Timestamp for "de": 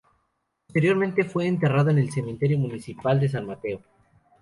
3.19-3.29